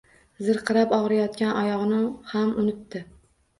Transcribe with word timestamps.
Zirqirab 0.45 0.95
og‘riyotgan 1.01 1.53
oyog‘ini 1.61 2.01
ham 2.35 2.57
unutdi 2.65 3.07